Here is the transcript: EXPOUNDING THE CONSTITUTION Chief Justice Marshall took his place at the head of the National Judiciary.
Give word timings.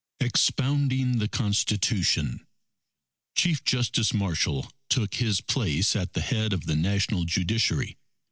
EXPOUNDING 0.19 1.19
THE 1.19 1.27
CONSTITUTION 1.27 2.47
Chief 3.35 3.63
Justice 3.63 4.15
Marshall 4.15 4.67
took 4.89 5.13
his 5.13 5.41
place 5.41 5.95
at 5.95 6.13
the 6.13 6.21
head 6.21 6.53
of 6.53 6.65
the 6.65 6.75
National 6.75 7.23
Judiciary. 7.25 7.99